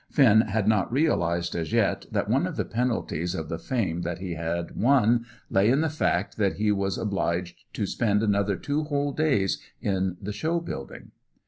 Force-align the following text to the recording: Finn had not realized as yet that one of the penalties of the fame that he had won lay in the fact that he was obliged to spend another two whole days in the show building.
Finn 0.09 0.41
had 0.41 0.67
not 0.67 0.91
realized 0.91 1.53
as 1.55 1.71
yet 1.71 2.07
that 2.11 2.27
one 2.27 2.47
of 2.47 2.55
the 2.55 2.65
penalties 2.65 3.35
of 3.35 3.49
the 3.49 3.59
fame 3.59 4.01
that 4.01 4.17
he 4.17 4.33
had 4.33 4.75
won 4.75 5.27
lay 5.47 5.69
in 5.69 5.81
the 5.81 5.91
fact 5.91 6.37
that 6.37 6.55
he 6.55 6.71
was 6.71 6.97
obliged 6.97 7.55
to 7.75 7.85
spend 7.85 8.23
another 8.23 8.55
two 8.55 8.85
whole 8.85 9.11
days 9.11 9.59
in 9.79 10.17
the 10.19 10.33
show 10.33 10.59
building. 10.59 11.11